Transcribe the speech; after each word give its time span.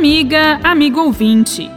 Amiga, 0.00 0.58
amigo 0.64 0.98
ouvinte, 0.98 1.70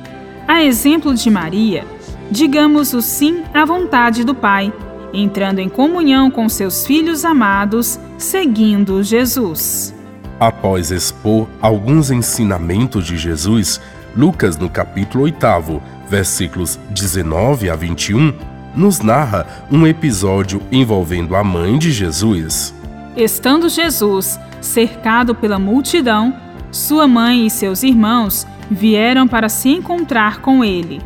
a 0.48 0.64
exemplo 0.64 1.14
de 1.14 1.30
Maria, 1.30 1.86
digamos 2.32 2.94
o 2.94 3.02
sim 3.02 3.44
à 3.54 3.66
vontade 3.66 4.24
do 4.24 4.34
Pai, 4.34 4.72
entrando 5.14 5.60
em 5.60 5.68
comunhão 5.68 6.32
com 6.32 6.48
seus 6.48 6.88
filhos 6.88 7.26
amados, 7.26 8.00
seguindo 8.18 9.04
Jesus. 9.04 9.94
Após 10.40 10.90
expor 10.90 11.50
alguns 11.62 12.12
ensinamentos 12.12 13.06
de 13.06 13.18
Jesus, 13.18 13.82
Lucas, 14.16 14.58
no 14.58 14.70
capítulo 14.70 15.26
8, 15.26 15.82
versículos 16.08 16.80
19 16.92 17.70
a 17.70 17.76
21, 17.76 18.34
nos 18.74 19.02
narra 19.02 19.66
um 19.70 19.86
episódio 19.86 20.62
envolvendo 20.72 21.36
a 21.36 21.44
mãe 21.44 21.78
de 21.78 21.92
Jesus. 21.92 22.74
Estando 23.18 23.68
Jesus 23.68 24.40
cercado 24.62 25.36
pela 25.36 25.60
multidão, 25.60 26.42
sua 26.74 27.08
mãe 27.08 27.46
e 27.46 27.50
seus 27.52 27.84
irmãos 27.84 28.48
vieram 28.70 29.28
para 29.28 29.48
se 29.48 29.70
encontrar 29.70 30.42
com 30.42 30.66
ele. 30.66 31.00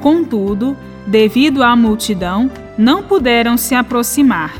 Contudo, 0.00 0.74
devido 1.06 1.62
à 1.62 1.76
multidão, 1.76 2.50
não 2.78 3.02
puderam 3.02 3.58
se 3.58 3.74
aproximar. 3.74 4.54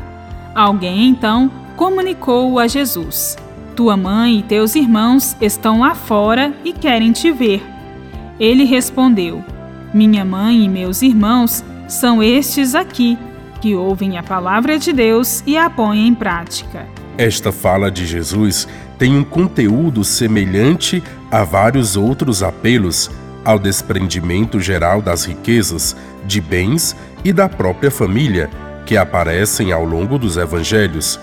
Alguém 0.53 1.09
então 1.09 1.49
comunicou 1.75 2.59
a 2.59 2.67
Jesus: 2.67 3.35
Tua 3.75 3.97
mãe 3.97 4.37
e 4.37 4.43
teus 4.43 4.75
irmãos 4.75 5.35
estão 5.41 5.79
lá 5.79 5.95
fora 5.95 6.53
e 6.63 6.71
querem 6.71 7.11
te 7.11 7.31
ver. 7.31 7.65
Ele 8.39 8.63
respondeu: 8.63 9.43
Minha 9.91 10.23
mãe 10.23 10.63
e 10.63 10.69
meus 10.69 11.01
irmãos 11.01 11.63
são 11.87 12.21
estes 12.21 12.75
aqui, 12.75 13.17
que 13.59 13.73
ouvem 13.73 14.15
a 14.15 14.21
palavra 14.21 14.77
de 14.77 14.93
Deus 14.93 15.43
e 15.47 15.57
a 15.57 15.71
põem 15.71 16.07
em 16.07 16.13
prática. 16.13 17.00
Esta 17.21 17.51
fala 17.51 17.91
de 17.91 18.03
Jesus 18.07 18.67
tem 18.97 19.15
um 19.15 19.23
conteúdo 19.23 20.03
semelhante 20.03 21.03
a 21.29 21.43
vários 21.43 21.95
outros 21.95 22.41
apelos 22.41 23.11
ao 23.45 23.59
desprendimento 23.59 24.59
geral 24.59 25.03
das 25.03 25.25
riquezas, 25.25 25.95
de 26.25 26.41
bens 26.41 26.95
e 27.23 27.31
da 27.31 27.47
própria 27.47 27.91
família 27.91 28.49
que 28.87 28.97
aparecem 28.97 29.71
ao 29.71 29.85
longo 29.85 30.17
dos 30.17 30.35
evangelhos. 30.35 31.19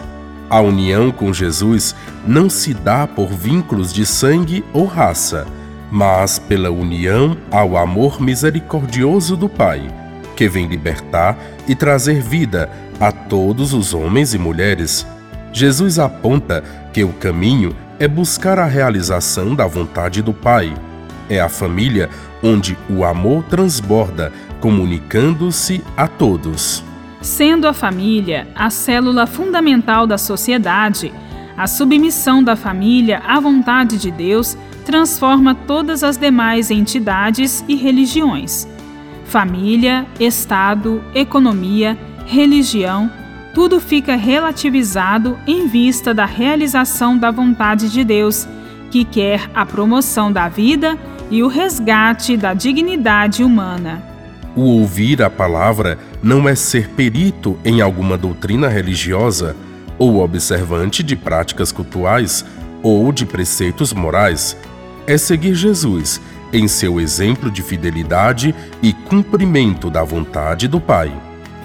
A 0.49 0.61
união 0.61 1.11
com 1.11 1.33
Jesus 1.33 1.97
não 2.25 2.49
se 2.49 2.73
dá 2.73 3.05
por 3.05 3.27
vínculos 3.27 3.93
de 3.93 4.07
sangue 4.07 4.65
ou 4.73 4.85
raça, 4.85 5.49
mas 5.91 6.39
pela 6.39 6.71
união 6.71 7.37
ao 7.51 7.77
amor 7.77 8.21
misericordioso 8.21 9.37
do 9.37 9.49
Pai, 9.49 9.93
que 10.37 10.49
vem 10.49 10.69
libertar 10.69 11.37
e 11.67 11.75
trazer 11.75 12.23
vida 12.23 12.71
a 13.01 13.11
todos 13.11 13.75
os 13.75 13.93
homens 13.93 14.33
e 14.33 14.39
mulheres. 14.39 15.05
Jesus 15.59 15.99
aponta 15.99 16.63
que 16.93 17.03
o 17.03 17.13
caminho 17.13 17.75
é 17.99 18.07
buscar 18.07 18.61
a 18.61 18.65
realização 18.65 19.57
da 19.57 19.67
vontade 19.67 20.23
do 20.23 20.33
Pai. 20.33 20.73
É 21.29 21.41
a 21.41 21.49
família 21.49 22.09
onde 22.41 22.79
o 22.89 23.05
amor 23.05 23.43
transborda, 23.43 24.33
comunicando-se 24.61 25.83
a 25.97 26.07
todos. 26.07 26.85
Sendo 27.21 27.67
a 27.67 27.73
família 27.73 28.47
a 28.55 28.71
célula 28.71 29.27
fundamental 29.27 30.07
da 30.07 30.17
sociedade, 30.17 31.13
a 31.57 31.67
submissão 31.67 32.41
da 32.41 32.55
família 32.55 33.21
à 33.27 33.41
vontade 33.41 33.99
de 33.99 34.13
Deus 34.13 34.57
transforma 34.85 35.57
todas 35.57 36.05
as 36.05 36.17
demais 36.17 36.71
entidades 36.71 37.65
e 37.67 37.75
religiões. 37.75 38.69
Família, 39.25 40.07
Estado, 40.21 41.03
economia, 41.17 41.99
religião, 42.27 43.11
tudo 43.59 43.81
fica 43.81 44.15
relativizado 44.15 45.37
em 45.45 45.67
vista 45.67 46.15
da 46.15 46.25
realização 46.25 47.19
da 47.19 47.29
vontade 47.29 47.91
de 47.91 48.05
Deus, 48.05 48.47
que 48.89 49.05
quer 49.05 49.51
a 49.53 49.67
promoção 49.67 50.31
da 50.31 50.49
vida 50.49 50.97
e 51.29 51.43
o 51.43 51.49
resgate 51.49 52.37
da 52.37 52.55
dignidade 52.55 53.43
humana. 53.43 54.01
O 54.55 54.61
ouvir 54.61 55.21
a 55.25 55.29
palavra 55.29 55.99
não 56.23 56.49
é 56.49 56.55
ser 56.55 56.91
perito 56.91 57.59
em 57.65 57.81
alguma 57.81 58.17
doutrina 58.17 58.69
religiosa 58.69 59.57
ou 59.99 60.23
observante 60.23 61.03
de 61.03 61.17
práticas 61.17 61.73
cultuais 61.73 62.45
ou 62.81 63.11
de 63.11 63.27
preceitos 63.27 63.93
morais. 63.93 64.57
É 65.05 65.19
seguir 65.19 65.57
Jesus 65.57 66.21
em 66.53 66.69
seu 66.69 67.01
exemplo 67.01 67.51
de 67.51 67.63
fidelidade 67.63 68.55
e 68.81 68.93
cumprimento 68.93 69.91
da 69.91 70.05
vontade 70.05 70.69
do 70.69 70.81
Pai. 70.81 71.13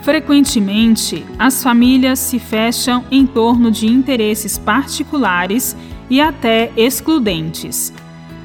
Frequentemente, 0.03 1.25
as 1.39 1.63
famílias 1.63 2.19
se 2.19 2.37
fecham 2.37 3.05
em 3.09 3.25
torno 3.25 3.71
de 3.71 3.87
interesses 3.87 4.57
particulares 4.57 5.77
e 6.09 6.19
até 6.19 6.71
excludentes. 6.75 7.93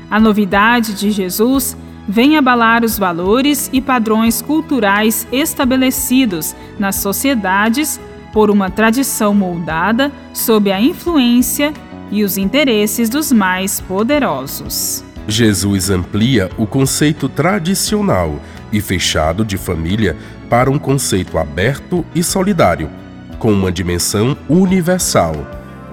A 0.08 0.20
novidade 0.20 0.94
de 0.94 1.10
Jesus 1.10 1.76
vem 2.08 2.36
abalar 2.38 2.84
os 2.84 2.96
valores 2.96 3.68
e 3.72 3.80
padrões 3.80 4.40
culturais 4.40 5.26
estabelecidos 5.32 6.54
nas 6.78 6.94
sociedades 6.96 8.00
por 8.32 8.50
uma 8.50 8.70
tradição 8.70 9.34
moldada 9.34 10.12
sob 10.32 10.70
a 10.70 10.80
influência 10.80 11.72
e 12.12 12.22
os 12.22 12.38
interesses 12.38 13.10
dos 13.10 13.32
mais 13.32 13.80
poderosos. 13.80 15.04
Jesus 15.26 15.90
amplia 15.90 16.48
o 16.56 16.66
conceito 16.66 17.28
tradicional 17.28 18.40
e 18.72 18.80
fechado 18.80 19.44
de 19.44 19.58
família 19.58 20.16
para 20.48 20.70
um 20.70 20.78
conceito 20.78 21.38
aberto 21.38 22.04
e 22.14 22.22
solidário, 22.22 22.90
com 23.38 23.52
uma 23.52 23.70
dimensão 23.70 24.36
universal, 24.48 25.34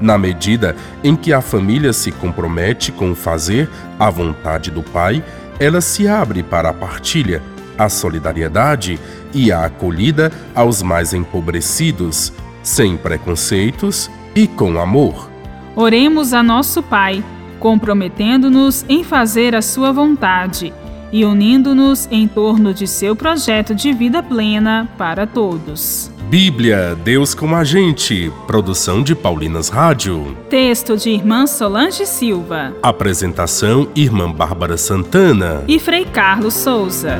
na 0.01 0.17
medida 0.17 0.75
em 1.03 1.15
que 1.15 1.31
a 1.31 1.41
família 1.41 1.93
se 1.93 2.11
compromete 2.11 2.91
com 2.91 3.15
fazer 3.15 3.69
a 3.99 4.09
vontade 4.09 4.71
do 4.71 4.83
Pai, 4.83 5.23
ela 5.59 5.81
se 5.81 6.07
abre 6.07 6.43
para 6.43 6.69
a 6.69 6.73
partilha, 6.73 7.41
a 7.77 7.87
solidariedade 7.87 8.99
e 9.33 9.51
a 9.51 9.65
acolhida 9.65 10.31
aos 10.53 10.81
mais 10.81 11.13
empobrecidos, 11.13 12.33
sem 12.63 12.97
preconceitos 12.97 14.09
e 14.35 14.47
com 14.47 14.79
amor. 14.79 15.29
Oremos 15.75 16.33
a 16.33 16.41
nosso 16.41 16.81
Pai 16.81 17.23
comprometendo-nos 17.59 18.85
em 18.87 19.03
fazer 19.03 19.55
a 19.55 19.61
Sua 19.61 19.91
vontade 19.91 20.73
e 21.11 21.25
unindo-nos 21.25 22.07
em 22.11 22.27
torno 22.27 22.73
de 22.73 22.87
seu 22.87 23.15
projeto 23.15 23.73
de 23.73 23.93
vida 23.93 24.21
plena 24.21 24.89
para 24.97 25.25
todos. 25.25 26.11
Bíblia, 26.29 26.97
Deus 27.03 27.35
com 27.35 27.55
a 27.55 27.63
gente. 27.63 28.31
Produção 28.47 29.03
de 29.03 29.13
Paulinas 29.13 29.69
Rádio. 29.69 30.35
Texto 30.49 30.97
de 30.97 31.11
Irmã 31.11 31.45
Solange 31.45 32.05
Silva. 32.05 32.73
Apresentação: 32.81 33.87
Irmã 33.95 34.31
Bárbara 34.31 34.75
Santana. 34.75 35.63
E 35.67 35.79
Frei 35.79 36.03
Carlos 36.03 36.55
Souza. 36.55 37.19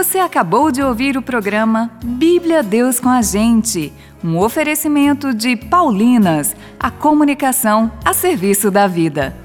Você 0.00 0.18
acabou 0.18 0.72
de 0.72 0.82
ouvir 0.82 1.18
o 1.18 1.20
programa 1.20 1.90
Bíblia 2.02 2.62
Deus 2.62 2.98
com 2.98 3.10
a 3.10 3.20
Gente, 3.20 3.92
um 4.24 4.38
oferecimento 4.38 5.34
de 5.34 5.54
Paulinas, 5.56 6.56
a 6.78 6.90
comunicação 6.90 7.92
a 8.02 8.14
serviço 8.14 8.70
da 8.70 8.86
vida. 8.86 9.36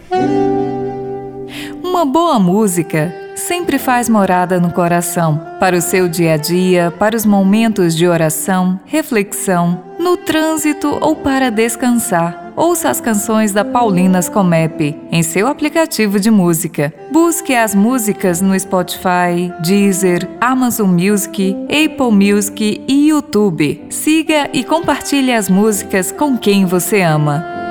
Uma 1.83 2.05
boa 2.05 2.39
música 2.39 3.13
sempre 3.35 3.77
faz 3.77 4.07
morada 4.07 4.57
no 4.57 4.71
coração, 4.71 5.41
para 5.59 5.75
o 5.75 5.81
seu 5.81 6.07
dia 6.07 6.35
a 6.35 6.38
dia, 6.38 6.89
para 6.89 7.17
os 7.17 7.25
momentos 7.25 7.93
de 7.93 8.07
oração, 8.07 8.79
reflexão, 8.85 9.84
no 9.99 10.16
trânsito 10.16 10.97
ou 11.02 11.17
para 11.17 11.52
descansar 11.52 12.44
ouça 12.55 12.90
as 12.90 13.02
canções 13.02 13.52
da 13.52 13.66
Paulinas 13.66 14.29
Comep 14.29 14.96
em 15.11 15.23
seu 15.23 15.47
aplicativo 15.47 16.19
de 16.19 16.31
música. 16.31 16.93
Busque 17.11 17.53
as 17.53 17.75
músicas 17.75 18.41
no 18.41 18.57
Spotify, 18.59 19.52
Deezer, 19.63 20.28
Amazon 20.40 20.90
Music, 20.90 21.55
Apple 21.63 22.11
Music 22.11 22.84
e 22.87 23.09
YouTube. 23.09 23.85
Siga 23.90 24.49
e 24.53 24.63
compartilhe 24.63 25.34
as 25.34 25.49
músicas 25.49 26.11
com 26.11 26.37
quem 26.37 26.66
você 26.66 27.02
ama. 27.02 27.65